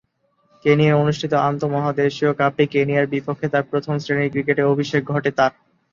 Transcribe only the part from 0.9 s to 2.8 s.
অনুষ্ঠিত আন্তঃমহাদেশীয় কাপে